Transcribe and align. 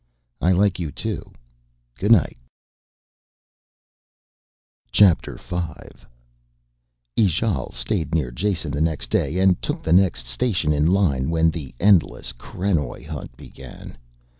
"I 0.41 0.51
like 0.51 0.79
you, 0.79 0.91
too. 0.91 1.31
Good 1.95 2.11
night." 2.11 2.35
V 4.91 5.03
Ijale 7.15 7.71
stayed 7.71 8.15
near 8.15 8.31
Jason 8.31 8.71
the 8.71 8.81
next 8.81 9.11
day, 9.11 9.37
and 9.37 9.61
took 9.61 9.83
the 9.83 9.93
next 9.93 10.25
station 10.25 10.73
in 10.73 10.87
line 10.87 11.29
when 11.29 11.51
the 11.51 11.75
endless 11.79 12.33
krenoj 12.33 13.05
hunt 13.05 13.37
began. 13.37 13.95